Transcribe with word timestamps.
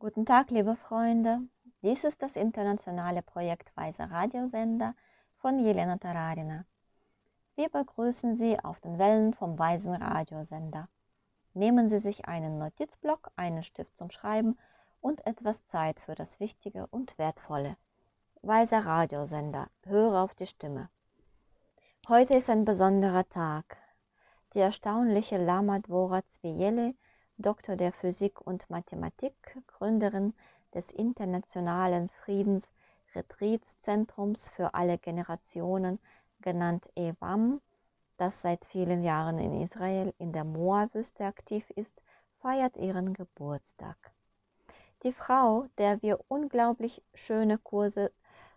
Guten 0.00 0.26
Tag, 0.26 0.50
liebe 0.50 0.76
Freunde. 0.76 1.40
Dies 1.80 2.04
ist 2.04 2.20
das 2.20 2.34
internationale 2.36 3.22
Projekt 3.22 3.74
Weiser 3.76 4.10
Radiosender 4.10 4.94
von 5.36 5.58
Jelena 5.58 5.96
Tararina. 5.96 6.66
Wir 7.54 7.70
begrüßen 7.70 8.34
Sie 8.34 8.58
auf 8.58 8.80
den 8.80 8.98
Wellen 8.98 9.32
vom 9.32 9.58
Weisen 9.58 9.94
Radiosender. 9.94 10.88
Nehmen 11.54 11.88
Sie 11.88 12.00
sich 12.00 12.26
einen 12.26 12.58
Notizblock, 12.58 13.30
einen 13.36 13.62
Stift 13.62 13.96
zum 13.96 14.10
Schreiben 14.10 14.58
und 15.00 15.24
etwas 15.26 15.64
Zeit 15.64 16.00
für 16.00 16.16
das 16.16 16.38
Wichtige 16.40 16.86
und 16.88 17.16
Wertvolle. 17.16 17.76
Weiser 18.42 18.84
Radiosender, 18.84 19.70
höre 19.84 20.22
auf 20.22 20.34
die 20.34 20.46
Stimme. 20.46 20.90
Heute 22.08 22.34
ist 22.34 22.50
ein 22.50 22.64
besonderer 22.66 23.26
Tag. 23.28 23.78
Die 24.52 24.60
erstaunliche 24.60 25.42
Lama 25.42 25.78
Dvora 25.78 26.26
Zviele 26.26 26.94
Doktor 27.36 27.74
der 27.74 27.92
Physik 27.92 28.40
und 28.40 28.70
Mathematik, 28.70 29.34
Gründerin 29.66 30.34
des 30.72 30.92
Internationalen 30.92 32.08
Friedensretreatszentrums 32.08 34.50
für 34.50 34.74
alle 34.74 34.98
Generationen, 34.98 35.98
genannt 36.40 36.88
EWAM, 36.94 37.60
das 38.18 38.40
seit 38.40 38.64
vielen 38.64 39.02
Jahren 39.02 39.38
in 39.38 39.60
Israel 39.60 40.14
in 40.18 40.32
der 40.32 40.44
Moabwüste 40.44 41.24
aktiv 41.24 41.68
ist, 41.70 42.00
feiert 42.40 42.76
ihren 42.76 43.14
Geburtstag. 43.14 43.96
Die 45.02 45.12
Frau, 45.12 45.66
der 45.76 46.02
wir 46.02 46.20
unglaublich 46.28 47.02
schöne 47.14 47.58
Kurse, 47.58 48.12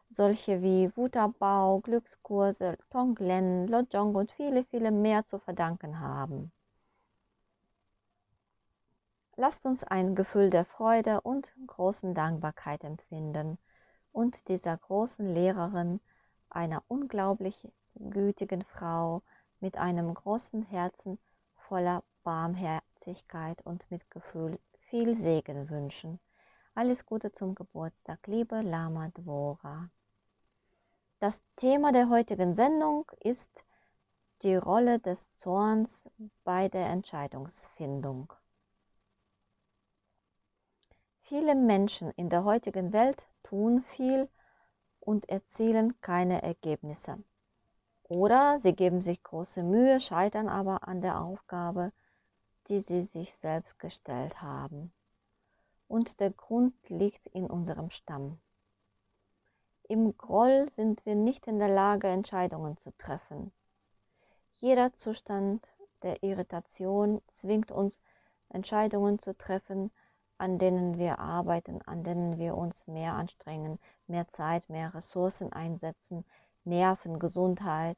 solche 0.08 0.62
wie 0.62 0.96
Wutabbau, 0.96 1.80
Glückskurse, 1.80 2.78
Tonglen, 2.92 3.68
Lojong 3.68 4.14
und 4.14 4.32
viele, 4.32 4.66
viele 4.66 4.92
mehr 4.92 5.26
zu 5.26 5.40
verdanken 5.40 6.00
haben. 6.00 6.52
Lasst 9.40 9.68
uns 9.68 9.84
ein 9.84 10.16
Gefühl 10.16 10.50
der 10.50 10.66
Freude 10.66 11.22
und 11.22 11.54
großen 11.68 12.16
Dankbarkeit 12.16 12.84
empfinden 12.84 13.60
und 14.12 14.48
dieser 14.48 14.76
großen 14.76 15.32
Lehrerin, 15.32 16.00
einer 16.50 16.84
unglaublich 16.88 17.72
gütigen 17.94 18.64
Frau 18.64 19.22
mit 19.60 19.78
einem 19.78 20.12
großen 20.12 20.64
Herzen 20.64 21.20
voller 21.54 22.04
Barmherzigkeit 22.24 23.62
und 23.64 23.86
Mitgefühl 23.92 24.60
viel 24.90 25.16
Segen 25.16 25.70
wünschen. 25.70 26.20
Alles 26.74 27.06
Gute 27.06 27.32
zum 27.32 27.54
Geburtstag, 27.54 28.26
liebe 28.26 28.62
Lama 28.62 29.10
Dvora. 29.10 29.92
Das 31.20 31.44
Thema 31.58 31.92
der 31.92 32.10
heutigen 32.10 32.56
Sendung 32.56 33.06
ist 33.20 33.64
die 34.42 34.56
Rolle 34.56 34.98
des 34.98 35.32
Zorns 35.36 36.10
bei 36.44 36.70
der 36.70 36.88
Entscheidungsfindung. 36.88 38.34
Viele 41.28 41.56
Menschen 41.56 42.12
in 42.12 42.30
der 42.30 42.46
heutigen 42.46 42.94
Welt 42.94 43.28
tun 43.44 43.82
viel 43.82 44.30
und 45.02 45.28
erzielen 45.28 46.00
keine 46.00 46.42
Ergebnisse. 46.42 47.22
Oder 48.04 48.62
sie 48.62 48.74
geben 48.74 49.02
sich 49.02 49.22
große 49.24 49.62
Mühe, 49.62 50.00
scheitern 50.00 50.48
aber 50.48 50.88
an 50.88 51.02
der 51.02 51.20
Aufgabe, 51.20 51.92
die 52.70 52.80
sie 52.80 53.02
sich 53.02 53.34
selbst 53.34 53.78
gestellt 53.78 54.42
haben. 54.42 54.94
Und 55.90 56.22
der 56.22 56.32
Grund 56.32 56.74
liegt 56.88 57.28
in 57.28 57.48
unserem 57.48 57.90
Stamm. 57.90 58.40
Im 59.84 60.18
Groll 60.18 60.70
sind 60.70 61.06
wir 61.06 61.16
nicht 61.16 61.46
in 61.46 61.60
der 61.60 61.68
Lage, 61.68 62.08
Entscheidungen 62.08 62.78
zu 62.78 62.96
treffen. 62.98 63.52
Jeder 64.60 64.94
Zustand 64.94 65.74
der 66.04 66.24
Irritation 66.24 67.22
zwingt 67.28 67.70
uns, 67.70 68.00
Entscheidungen 68.48 69.20
zu 69.20 69.38
treffen, 69.38 69.92
an 70.38 70.60
denen 70.60 70.98
wir 70.98 71.20
arbeiten, 71.20 71.82
an 71.84 72.04
denen 72.04 72.38
wir 72.38 72.56
uns 72.56 72.86
mehr 72.88 73.14
anstrengen, 73.14 73.80
mehr 74.08 74.28
Zeit, 74.28 74.70
mehr 74.70 74.94
Ressourcen 74.94 75.52
einsetzen, 75.52 76.26
Nerven, 76.64 77.20
Gesundheit. 77.20 77.98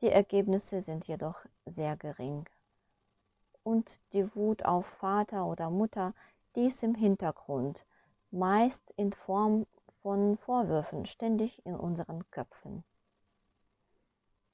Die 0.00 0.10
Ergebnisse 0.10 0.82
sind 0.82 1.06
jedoch 1.06 1.38
sehr 1.64 1.96
gering. 1.96 2.48
Und 3.62 4.00
die 4.12 4.34
Wut 4.34 4.64
auf 4.64 4.86
Vater 4.86 5.46
oder 5.46 5.70
Mutter, 5.70 6.14
die 6.54 6.66
ist 6.66 6.82
im 6.82 6.94
Hintergrund, 6.94 7.84
meist 8.30 8.90
in 8.96 9.12
Form 9.12 9.66
von 10.02 10.36
Vorwürfen, 10.38 11.06
ständig 11.06 11.64
in 11.66 11.74
unseren 11.74 12.28
Köpfen. 12.30 12.84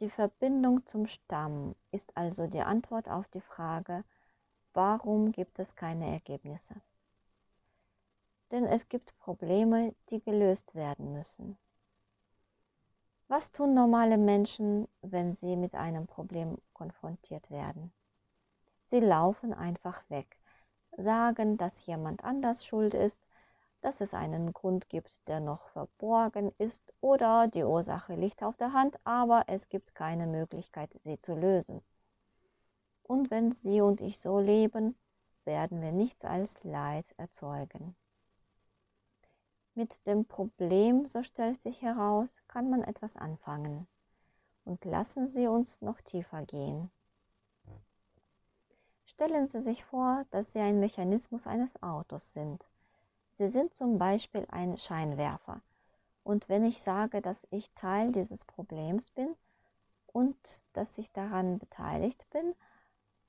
Die 0.00 0.10
Verbindung 0.10 0.84
zum 0.86 1.06
Stamm 1.06 1.76
ist 1.92 2.16
also 2.16 2.46
die 2.46 2.62
Antwort 2.62 3.08
auf 3.08 3.28
die 3.28 3.40
Frage, 3.40 4.02
Warum 4.74 5.32
gibt 5.32 5.58
es 5.58 5.74
keine 5.76 6.10
Ergebnisse? 6.10 6.74
Denn 8.50 8.64
es 8.64 8.88
gibt 8.88 9.18
Probleme, 9.18 9.94
die 10.08 10.22
gelöst 10.22 10.74
werden 10.74 11.12
müssen. 11.12 11.58
Was 13.28 13.50
tun 13.50 13.74
normale 13.74 14.18
Menschen, 14.18 14.88
wenn 15.00 15.34
sie 15.34 15.56
mit 15.56 15.74
einem 15.74 16.06
Problem 16.06 16.58
konfrontiert 16.72 17.50
werden? 17.50 17.92
Sie 18.84 19.00
laufen 19.00 19.54
einfach 19.54 20.08
weg, 20.10 20.38
sagen, 20.96 21.56
dass 21.56 21.86
jemand 21.86 22.24
anders 22.24 22.64
schuld 22.64 22.94
ist, 22.94 23.26
dass 23.82 24.00
es 24.00 24.14
einen 24.14 24.52
Grund 24.52 24.88
gibt, 24.88 25.26
der 25.28 25.40
noch 25.40 25.68
verborgen 25.68 26.52
ist 26.58 26.82
oder 27.00 27.48
die 27.48 27.64
Ursache 27.64 28.14
liegt 28.14 28.42
auf 28.42 28.56
der 28.56 28.72
Hand, 28.72 28.98
aber 29.04 29.44
es 29.48 29.68
gibt 29.68 29.94
keine 29.94 30.26
Möglichkeit, 30.26 30.90
sie 30.98 31.18
zu 31.18 31.34
lösen. 31.34 31.82
Und 33.02 33.30
wenn 33.30 33.52
Sie 33.52 33.80
und 33.80 34.00
ich 34.00 34.20
so 34.20 34.38
leben, 34.38 34.96
werden 35.44 35.80
wir 35.80 35.92
nichts 35.92 36.24
als 36.24 36.62
Leid 36.64 37.06
erzeugen. 37.16 37.96
Mit 39.74 40.06
dem 40.06 40.26
Problem, 40.26 41.06
so 41.06 41.22
stellt 41.22 41.60
sich 41.60 41.80
heraus, 41.82 42.36
kann 42.46 42.68
man 42.68 42.82
etwas 42.82 43.16
anfangen. 43.16 43.86
Und 44.64 44.84
lassen 44.84 45.28
Sie 45.28 45.46
uns 45.46 45.80
noch 45.80 46.00
tiefer 46.00 46.42
gehen. 46.42 46.90
Stellen 49.04 49.48
Sie 49.48 49.60
sich 49.60 49.84
vor, 49.84 50.24
dass 50.30 50.52
Sie 50.52 50.60
ein 50.60 50.78
Mechanismus 50.78 51.46
eines 51.46 51.82
Autos 51.82 52.32
sind. 52.32 52.66
Sie 53.30 53.48
sind 53.48 53.74
zum 53.74 53.98
Beispiel 53.98 54.46
ein 54.50 54.76
Scheinwerfer. 54.76 55.62
Und 56.22 56.48
wenn 56.48 56.64
ich 56.64 56.82
sage, 56.82 57.20
dass 57.20 57.46
ich 57.50 57.72
Teil 57.72 58.12
dieses 58.12 58.44
Problems 58.44 59.10
bin 59.10 59.34
und 60.06 60.36
dass 60.74 60.98
ich 60.98 61.10
daran 61.12 61.58
beteiligt 61.58 62.28
bin, 62.30 62.54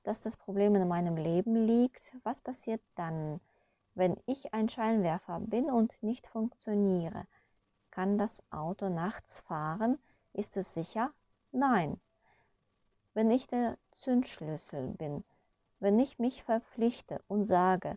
dass 0.04 0.20
das 0.20 0.36
Problem 0.36 0.74
in 0.76 0.86
meinem 0.86 1.16
Leben 1.16 1.56
liegt, 1.56 2.14
was 2.22 2.40
passiert 2.40 2.82
dann, 2.94 3.40
wenn 3.94 4.16
ich 4.26 4.54
ein 4.54 4.68
Scheinwerfer 4.68 5.40
bin 5.40 5.70
und 5.70 6.00
nicht 6.02 6.26
funktioniere? 6.26 7.26
Kann 7.90 8.18
das 8.18 8.42
Auto 8.50 8.88
nachts 8.88 9.40
fahren? 9.40 9.98
Ist 10.32 10.56
es 10.56 10.74
sicher? 10.74 11.12
Nein. 11.52 12.00
Wenn 13.14 13.30
ich 13.30 13.46
der 13.46 13.78
Zündschlüssel 13.96 14.88
bin, 14.88 15.24
wenn 15.80 15.98
ich 15.98 16.18
mich 16.18 16.44
verpflichte 16.44 17.22
und 17.28 17.44
sage, 17.44 17.96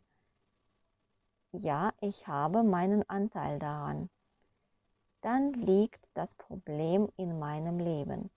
ja, 1.52 1.92
ich 2.00 2.28
habe 2.28 2.64
meinen 2.64 3.08
Anteil 3.10 3.60
daran, 3.60 4.10
dann 5.22 5.54
liegt 5.54 6.08
das 6.14 6.36
Problem 6.36 7.10
in 7.18 7.40
meinem 7.40 7.80
Leben 7.80 8.30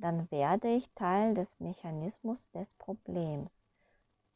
dann 0.00 0.30
werde 0.30 0.68
ich 0.68 0.90
Teil 0.94 1.34
des 1.34 1.60
Mechanismus 1.60 2.50
des 2.52 2.72
Problems 2.74 3.62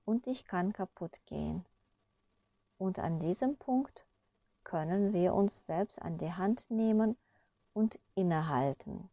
und 0.04 0.26
ich 0.26 0.44
kann 0.44 0.72
kaputt 0.72 1.18
gehen. 1.24 1.64
Und 2.76 2.98
an 2.98 3.18
diesem 3.18 3.56
Punkt 3.56 4.06
können 4.62 5.14
wir 5.14 5.34
uns 5.34 5.64
selbst 5.64 6.00
an 6.02 6.18
die 6.18 6.32
Hand 6.32 6.70
nehmen 6.70 7.16
und 7.72 7.98
innehalten. 8.14 9.08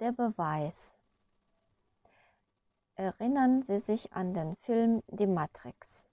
Der 0.00 0.12
Beweis. 0.12 0.94
Erinnern 2.94 3.62
Sie 3.62 3.78
sich 3.78 4.12
an 4.12 4.34
den 4.34 4.56
Film 4.56 5.02
Die 5.08 5.26
Matrix. 5.26 6.06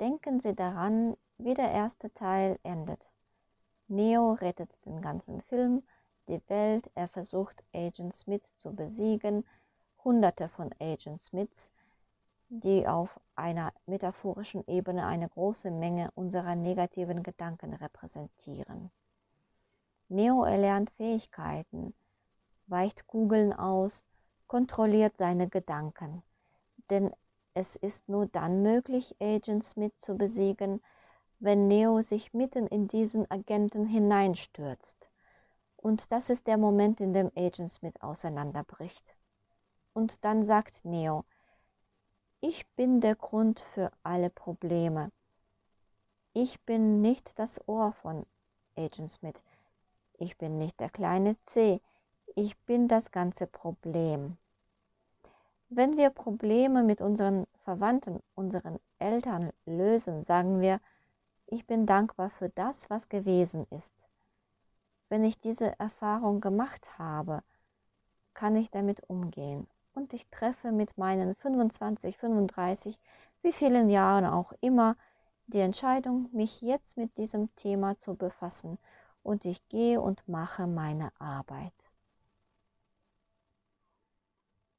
Denken 0.00 0.40
Sie 0.40 0.54
daran, 0.54 1.16
wie 1.36 1.52
der 1.52 1.70
erste 1.70 2.12
Teil 2.14 2.58
endet. 2.62 3.10
Neo 3.88 4.32
rettet 4.32 4.84
den 4.86 5.02
ganzen 5.02 5.42
Film 5.42 5.82
die 6.30 6.40
Welt. 6.48 6.90
Er 6.94 7.08
versucht, 7.08 7.62
Agent 7.74 8.14
Smith 8.14 8.56
zu 8.56 8.72
besiegen. 8.74 9.44
Hunderte 10.02 10.48
von 10.48 10.70
Agent 10.80 11.20
Smiths, 11.20 11.68
die 12.48 12.88
auf 12.88 13.20
einer 13.34 13.72
metaphorischen 13.86 14.66
Ebene 14.66 15.06
eine 15.06 15.28
große 15.28 15.70
Menge 15.70 16.10
unserer 16.14 16.54
negativen 16.54 17.22
Gedanken 17.22 17.74
repräsentieren. 17.74 18.90
Neo 20.08 20.44
erlernt 20.44 20.90
Fähigkeiten, 20.92 21.92
weicht 22.66 23.06
Kugeln 23.06 23.52
aus, 23.52 24.06
kontrolliert 24.46 25.16
seine 25.18 25.48
Gedanken. 25.48 26.22
Denn 26.88 27.12
es 27.54 27.76
ist 27.76 28.08
nur 28.08 28.26
dann 28.26 28.62
möglich, 28.62 29.14
Agent 29.20 29.64
Smith 29.64 29.96
zu 29.96 30.16
besiegen, 30.16 30.80
wenn 31.40 31.68
Neo 31.68 32.02
sich 32.02 32.32
mitten 32.32 32.66
in 32.66 32.88
diesen 32.88 33.30
Agenten 33.30 33.86
hineinstürzt. 33.86 35.09
Und 35.80 36.12
das 36.12 36.28
ist 36.28 36.46
der 36.46 36.58
Moment, 36.58 37.00
in 37.00 37.14
dem 37.14 37.30
Agent 37.34 37.70
Smith 37.70 37.96
auseinanderbricht. 38.00 39.16
Und 39.94 40.24
dann 40.24 40.44
sagt 40.44 40.84
Neo, 40.84 41.24
Ich 42.42 42.68
bin 42.76 43.00
der 43.00 43.14
Grund 43.16 43.60
für 43.60 43.90
alle 44.02 44.28
Probleme. 44.28 45.10
Ich 46.34 46.60
bin 46.60 47.00
nicht 47.00 47.38
das 47.38 47.66
Ohr 47.66 47.92
von 47.92 48.26
Agent 48.76 49.10
Smith. 49.10 49.42
Ich 50.18 50.36
bin 50.36 50.58
nicht 50.58 50.78
der 50.80 50.90
kleine 50.90 51.36
C. 51.44 51.80
Ich 52.36 52.58
bin 52.58 52.86
das 52.86 53.10
ganze 53.10 53.46
Problem. 53.46 54.36
Wenn 55.70 55.96
wir 55.96 56.10
Probleme 56.10 56.82
mit 56.82 57.00
unseren 57.00 57.46
Verwandten, 57.64 58.22
unseren 58.34 58.78
Eltern 58.98 59.50
lösen, 59.64 60.24
sagen 60.24 60.60
wir, 60.60 60.78
ich 61.46 61.66
bin 61.66 61.86
dankbar 61.86 62.28
für 62.28 62.50
das, 62.50 62.90
was 62.90 63.08
gewesen 63.08 63.66
ist. 63.70 63.94
Wenn 65.10 65.24
ich 65.24 65.40
diese 65.40 65.76
Erfahrung 65.80 66.40
gemacht 66.40 66.96
habe, 66.96 67.42
kann 68.32 68.54
ich 68.54 68.70
damit 68.70 69.02
umgehen. 69.10 69.66
Und 69.92 70.14
ich 70.14 70.28
treffe 70.28 70.70
mit 70.70 70.96
meinen 70.98 71.34
25, 71.34 72.16
35, 72.16 72.96
wie 73.42 73.52
vielen 73.52 73.90
Jahren 73.90 74.24
auch 74.24 74.52
immer, 74.60 74.96
die 75.48 75.58
Entscheidung, 75.58 76.28
mich 76.30 76.60
jetzt 76.60 76.96
mit 76.96 77.18
diesem 77.18 77.52
Thema 77.56 77.98
zu 77.98 78.14
befassen. 78.14 78.78
Und 79.24 79.44
ich 79.44 79.68
gehe 79.68 80.00
und 80.00 80.28
mache 80.28 80.68
meine 80.68 81.10
Arbeit. 81.18 81.74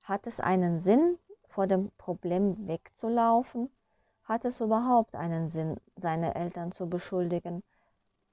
Hat 0.05 0.27
es 0.27 0.39
einen 0.39 0.79
Sinn, 0.79 1.17
vor 1.49 1.67
dem 1.67 1.91
Problem 1.97 2.69
wegzulaufen? 2.69 3.69
Hat 4.23 4.45
es 4.45 4.61
überhaupt 4.61 5.13
einen 5.13 5.49
Sinn, 5.49 5.75
seine 5.97 6.35
Eltern 6.35 6.71
zu 6.71 6.87
beschuldigen, 6.87 7.63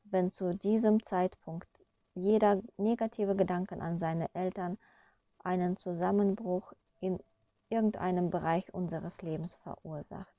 wenn 0.04 0.30
zu 0.30 0.54
diesem 0.54 1.02
Zeitpunkt 1.02 1.77
jeder 2.18 2.60
negative 2.76 3.36
Gedanke 3.36 3.80
an 3.80 3.98
seine 3.98 4.28
Eltern 4.34 4.78
einen 5.42 5.76
Zusammenbruch 5.76 6.72
in 7.00 7.18
irgendeinem 7.68 8.30
Bereich 8.30 8.74
unseres 8.74 9.22
Lebens 9.22 9.54
verursacht? 9.54 10.34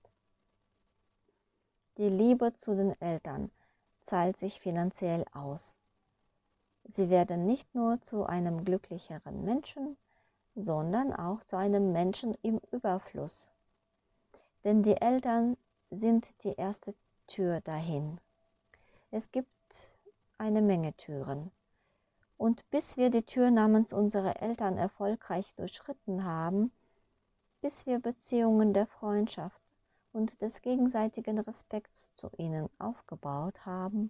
Die 1.97 2.09
Liebe 2.09 2.53
zu 2.55 2.75
den 2.75 2.99
Eltern 3.01 3.51
zahlt 4.01 4.37
sich 4.37 4.59
finanziell 4.59 5.25
aus. 5.33 5.75
Sie 6.85 7.09
werden 7.09 7.45
nicht 7.45 7.73
nur 7.75 8.01
zu 8.01 8.25
einem 8.25 8.65
glücklicheren 8.65 9.43
Menschen, 9.43 9.97
sondern 10.55 11.13
auch 11.13 11.43
zu 11.43 11.55
einem 11.55 11.91
Menschen 11.91 12.35
im 12.41 12.59
Überfluss. 12.71 13.47
Denn 14.63 14.83
die 14.83 14.99
Eltern 14.99 15.57
sind 15.91 16.27
die 16.43 16.53
erste 16.53 16.93
Tür 17.27 17.61
dahin. 17.61 18.19
Es 19.11 19.31
gibt 19.31 19.47
eine 20.37 20.61
Menge 20.61 20.93
Türen. 20.93 21.51
Und 22.39 22.69
bis 22.69 22.95
wir 22.95 23.09
die 23.09 23.25
Tür 23.25 23.51
namens 23.51 23.91
unserer 23.91 24.41
Eltern 24.41 24.77
erfolgreich 24.77 25.53
durchschritten 25.55 26.23
haben, 26.23 26.71
bis 27.59 27.85
wir 27.85 27.99
Beziehungen 27.99 28.73
der 28.73 28.87
Freundschaft 28.87 29.61
und 30.13 30.41
des 30.41 30.61
gegenseitigen 30.61 31.39
Respekts 31.39 32.15
zu 32.15 32.29
ihnen 32.37 32.69
aufgebaut 32.79 33.65
haben, 33.65 34.09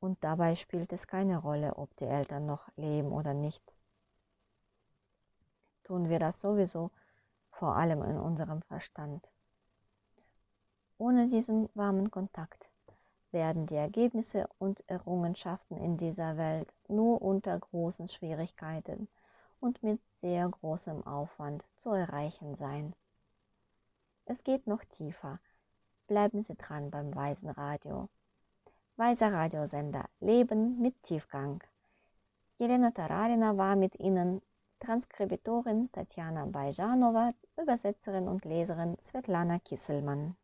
und 0.00 0.24
dabei 0.24 0.56
spielt 0.56 0.90
es 0.94 1.06
keine 1.06 1.36
Rolle, 1.36 1.76
ob 1.76 1.94
die 1.96 2.06
Eltern 2.06 2.46
noch 2.46 2.74
leben 2.76 3.12
oder 3.12 3.34
nicht, 3.34 3.62
tun 5.84 6.08
wir 6.08 6.18
das 6.18 6.40
sowieso 6.40 6.90
vor 7.50 7.76
allem 7.76 8.02
in 8.04 8.16
unserem 8.16 8.62
Verstand. 8.62 9.30
Ohne 10.96 11.28
diesen 11.28 11.68
warmen 11.74 12.10
Kontakt 12.10 12.69
werden 13.32 13.66
die 13.66 13.76
Ergebnisse 13.76 14.48
und 14.58 14.82
Errungenschaften 14.88 15.76
in 15.76 15.96
dieser 15.96 16.36
Welt 16.36 16.72
nur 16.88 17.22
unter 17.22 17.58
großen 17.58 18.08
Schwierigkeiten 18.08 19.08
und 19.60 19.82
mit 19.82 20.04
sehr 20.06 20.48
großem 20.48 21.06
Aufwand 21.06 21.64
zu 21.76 21.90
erreichen 21.90 22.54
sein. 22.54 22.94
Es 24.24 24.42
geht 24.44 24.66
noch 24.66 24.84
tiefer. 24.84 25.40
Bleiben 26.06 26.42
Sie 26.42 26.54
dran 26.54 26.90
beim 26.90 27.14
Weisen 27.14 27.50
Radio. 27.50 28.08
Weiser 28.96 29.32
Radiosender 29.32 30.04
Leben 30.20 30.80
mit 30.80 31.02
Tiefgang. 31.02 31.62
Jelena 32.56 32.90
Tararina 32.90 33.56
war 33.56 33.76
mit 33.76 33.98
Ihnen 33.98 34.42
Transkribitorin 34.80 35.90
Tatjana 35.92 36.46
Bajanowa, 36.46 37.32
Übersetzerin 37.60 38.28
und 38.28 38.44
Leserin 38.44 38.96
Svetlana 39.02 39.58
Kisselmann. 39.58 40.36